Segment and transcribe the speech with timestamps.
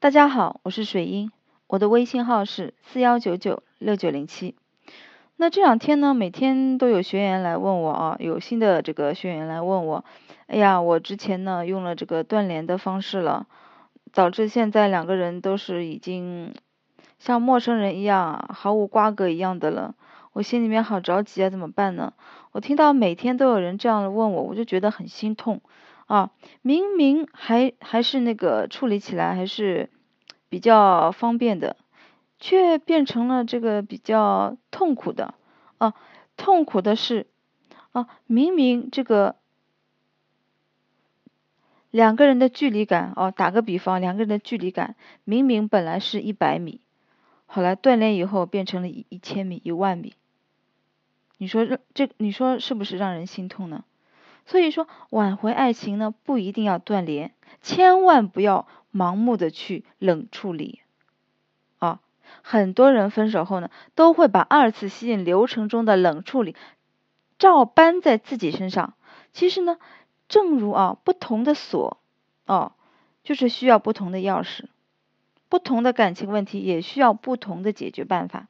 [0.00, 1.32] 大家好，我是水英，
[1.66, 4.54] 我的微信号是四幺九九六九零七。
[5.34, 10.04] 那这两天呢，每天都有学员来问我啊，有新的这个学员来问我，
[10.46, 13.48] 哎呀，我之前呢用了这个断联的方式了，
[14.12, 16.54] 导致现在两个人都是已经
[17.18, 19.96] 像陌生人一样，毫无瓜葛一样的了，
[20.32, 22.12] 我心里面好着急啊，怎么办呢？
[22.52, 25.60] 我听到每天都有人这样问我，我就觉得很心痛
[26.08, 29.88] 啊，明明还还是那个处理起来还是
[30.48, 31.76] 比较方便的。
[32.40, 35.34] 却变成了这个比较痛苦的
[35.78, 35.94] 啊，
[36.36, 37.26] 痛苦的是
[37.90, 39.34] 啊，明明这个
[41.90, 44.94] 两个人的距离感哦，打个比方，两个人的距离感
[45.24, 46.80] 明明本来是一百米，
[47.46, 50.14] 后来锻炼以后变成了一一千米、一万米，
[51.38, 53.82] 你说这，你说是不是让人心痛呢？
[54.48, 60.80] 所以说挽回爱情呢，不一定要断联，千万不要盲目的去冷处理
[61.78, 62.00] 啊。
[62.42, 66.56] 很多人分手后呢，都会把二次吸引流程中的冷处理
[67.38, 68.94] 照搬在自己身上。
[69.34, 69.76] 其实呢，
[70.28, 71.98] 正如啊，不同的锁
[72.46, 72.72] 哦，
[73.22, 74.64] 就是需要不同的钥匙，
[75.50, 78.48] 不同的感情问题也需要不同的解决办法，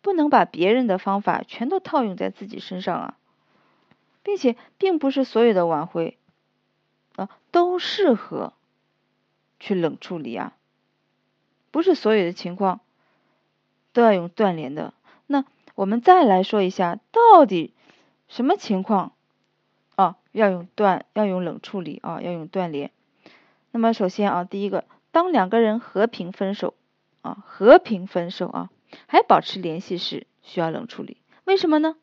[0.00, 3.17] 不能把别人的方法全都套用在自己身上啊，
[4.28, 6.18] 并且并不是所有的挽回
[7.16, 8.52] 啊都适合
[9.58, 10.52] 去冷处理啊，
[11.70, 12.80] 不是所有的情况。
[13.94, 14.92] 都要用断联的。
[15.26, 17.72] 那我们再来说一下，到底
[18.28, 19.12] 什么情况
[19.96, 22.92] 啊要用断，要用冷处理啊，要用断联。
[23.72, 26.74] 那么首先啊，第一个，当两个人和平分手
[27.22, 28.70] 啊，和平分手啊，
[29.08, 31.16] 还保持联系时，需要冷处理。
[31.44, 31.96] 为什么呢？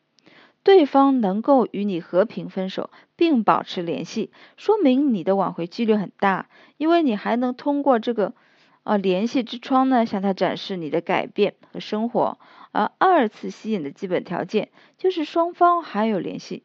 [0.66, 8.34] 对方能够与你和平分手并保持联系，说明你的挽回几率很大，因为你还能通过这个。
[8.82, 12.38] 啊，联系之窗呢，向他展示你的改变和生活。
[12.72, 16.64] 而二次吸引的基本条件就是双方还有联系。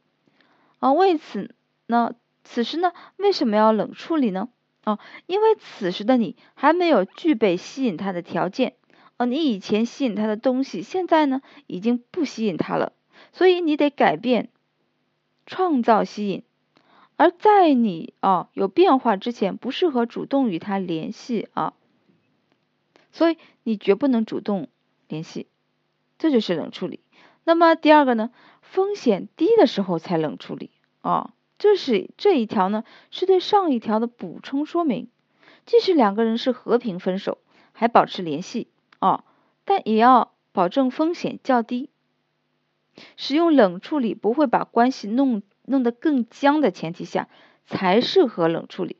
[0.79, 1.53] 啊，为此
[1.85, 4.49] 呢，此时呢，为什么要冷处理呢？
[4.83, 8.73] 啊，因为此时的你还没有具备吸引他的条件。
[9.17, 12.93] 啊，你以前吸引他的东西，现在呢，已经不吸引他了。
[13.33, 14.49] 所以你得改变，
[15.45, 16.43] 创造吸引。
[17.17, 21.73] 而在你啊有变化之前，不适合主动与他联系啊。
[23.11, 24.69] 所以你绝不能主动
[25.07, 25.47] 联系，
[26.17, 26.99] 这就是冷处理。
[27.43, 28.31] 那么第二个呢，
[28.61, 30.71] 风险低的时候才冷处理
[31.01, 35.09] 啊，这是这一条呢是对上一条的补充说明。
[35.65, 37.37] 即使两个人是和平分手，
[37.71, 38.67] 还保持联系
[38.99, 39.25] 啊，
[39.63, 41.89] 但也要保证风险较低。
[43.17, 47.27] 使用冷处理不会把关系弄弄得更僵的前提下，
[47.65, 48.97] 才适合冷处理。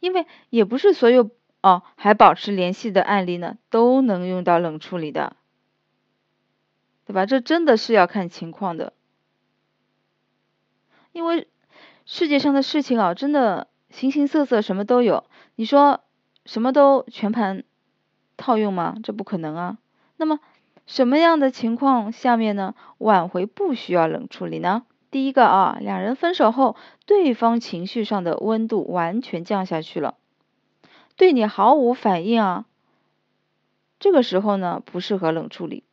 [0.00, 1.30] 因为也不是所有。
[1.60, 5.34] 哦，还保持联系的案例呢，都能用到冷处理的，
[7.04, 7.26] 对吧？
[7.26, 8.92] 这真的是要看情况的，
[11.10, 11.48] 因为
[12.06, 15.24] 世界上的事情啊，真的形形色色，什么都有。
[15.56, 16.00] 你说
[16.46, 17.64] 什么都全盘
[18.36, 18.94] 套用吗？
[19.02, 19.78] 这不可能啊。
[20.16, 20.38] 那么
[20.88, 24.84] 什么样的情况下面呢，挽回不需要冷处理呢？
[25.10, 30.16] 第一个啊，两人分手后，对方情绪上的温度完全降下去了。
[31.14, 32.64] 对你毫无反应啊，
[34.00, 35.84] 这个时候呢不适合冷处理，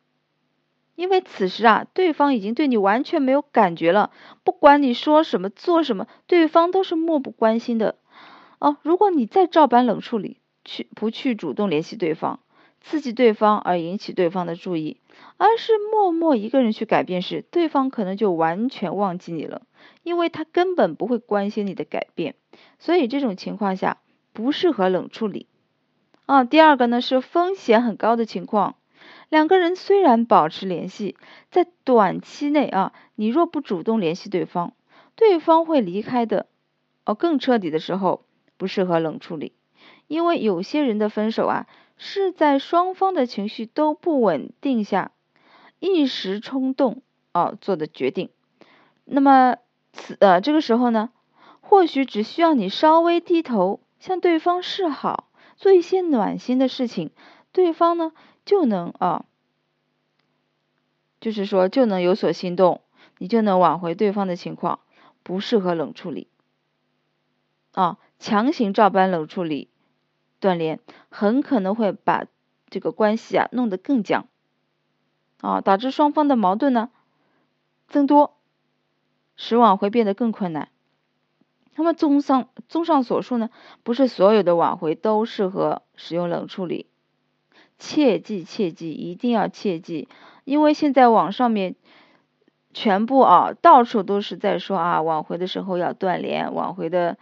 [0.94, 4.10] 因为此时啊对方已经对你完全没有感觉了，
[4.44, 7.96] 不管你说什么做什么，对方都是漠不关心的。
[8.58, 12.40] 哦，如果你再照搬冷处理，去不去主动联系对方，
[12.86, 14.98] 刺激对方而引起对方的注意，
[15.36, 19.62] 而是默默一个人去改变时，对方可能就完全忘记你了，
[20.04, 22.36] 因为他根本不会关心你的改变，
[22.78, 23.98] 所以这种情况下。
[24.36, 25.46] 不适合冷处理
[26.26, 26.44] 啊。
[26.44, 28.76] 第二个呢是风险很高的情况，
[29.30, 31.16] 两个人虽然保持联系，
[31.50, 34.74] 在短期内啊，你若不主动联系对方，
[35.14, 36.48] 对方会离开的
[37.06, 37.14] 哦。
[37.14, 38.26] 更彻底的时候
[38.58, 39.54] 不适合冷处理，
[40.06, 41.66] 因为有些人的分手啊
[41.96, 45.12] 是在双方的情绪都不稳定下
[45.78, 47.02] 一时冲动
[47.32, 48.30] 哦做的决定。
[49.04, 49.56] 那么
[49.92, 51.10] 此呃这个时候呢，
[51.60, 53.80] 或许只需要你稍微低头。
[53.98, 57.10] 向对方示好，做一些暖心的事情，
[57.50, 58.12] 对方呢
[58.44, 59.24] 就能啊，
[61.18, 62.82] 就是说就能有所心动，
[63.18, 64.80] 你就能挽回对方的情况。
[65.22, 66.28] 不适合冷处理
[67.72, 69.70] 啊，强行照搬冷处理
[70.40, 72.24] 断联，很可能会把
[72.68, 74.26] 这个关系啊弄得更僵
[75.40, 76.90] 啊，导致双方的矛盾呢
[77.88, 78.36] 增多，
[79.36, 80.68] 使挽回变得更困难。
[81.74, 83.50] 那么综上综上所述呢，
[83.82, 86.86] 不是所有的挽回都适合使用冷处理，
[87.78, 90.08] 切记切记，一定要切记，
[90.44, 91.76] 因为现在网上面
[92.72, 97.18] 全部啊，到处都是在说啊，挽回的时候要断联，挽回的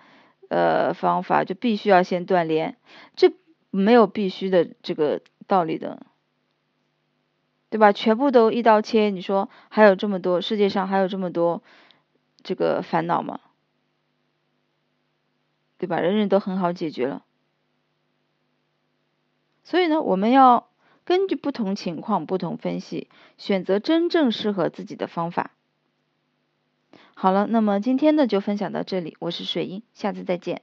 [0.55, 2.77] 呃方法就必须要先断联，
[3.17, 3.33] 这
[3.71, 6.07] 没有必须的这个道理的，
[7.71, 7.91] 对吧？
[7.93, 11.63] 全部都一刀切，你说还有这么多世界上还有这么多
[12.45, 13.41] 这个烦恼吗？
[15.77, 15.99] 对吧？
[15.99, 17.25] 人人都很好解决了，
[19.65, 20.69] 所以呢，我们要
[21.05, 23.09] 根据不同情况不同分析，
[23.39, 25.51] 选择真正适合自己的方法。
[27.15, 30.63] 好了，那么今天呢就分享到这里，我是水英，下次再见。